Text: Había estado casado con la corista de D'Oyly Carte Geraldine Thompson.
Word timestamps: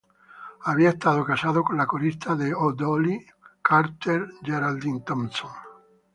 Había 0.63 0.89
estado 0.89 1.23
casado 1.23 1.63
con 1.63 1.77
la 1.77 1.85
corista 1.85 2.33
de 2.35 2.49
D'Oyly 2.73 3.23
Carte 3.61 4.23
Geraldine 4.41 5.03
Thompson. 5.05 5.51